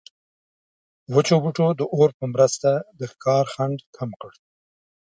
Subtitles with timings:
[1.13, 2.69] وچو بوټو د اور په مرسته
[2.99, 4.31] د ښکار خنډ کم کړ.